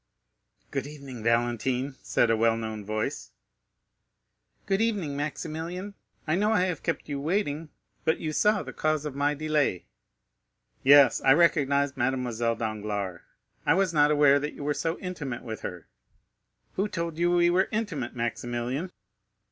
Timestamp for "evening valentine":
0.87-1.93